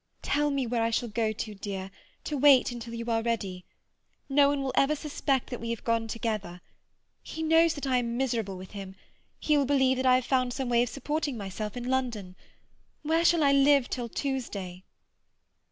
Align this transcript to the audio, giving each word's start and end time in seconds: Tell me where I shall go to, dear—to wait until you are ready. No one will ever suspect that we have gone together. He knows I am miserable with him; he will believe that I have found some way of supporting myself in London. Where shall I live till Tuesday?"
Tell 0.23 0.49
me 0.49 0.65
where 0.65 0.81
I 0.81 0.89
shall 0.89 1.09
go 1.09 1.31
to, 1.31 1.53
dear—to 1.53 2.35
wait 2.35 2.71
until 2.71 2.95
you 2.95 3.05
are 3.11 3.21
ready. 3.21 3.65
No 4.27 4.49
one 4.49 4.63
will 4.63 4.71
ever 4.73 4.95
suspect 4.95 5.51
that 5.51 5.61
we 5.61 5.69
have 5.69 5.83
gone 5.83 6.07
together. 6.07 6.61
He 7.21 7.43
knows 7.43 7.77
I 7.85 7.97
am 7.97 8.17
miserable 8.17 8.57
with 8.57 8.71
him; 8.71 8.95
he 9.39 9.55
will 9.57 9.67
believe 9.67 9.97
that 9.97 10.07
I 10.07 10.15
have 10.15 10.25
found 10.25 10.53
some 10.53 10.69
way 10.69 10.81
of 10.81 10.89
supporting 10.89 11.37
myself 11.37 11.77
in 11.77 11.83
London. 11.87 12.35
Where 13.03 13.23
shall 13.23 13.43
I 13.43 13.51
live 13.51 13.91
till 13.91 14.09
Tuesday?" 14.09 14.85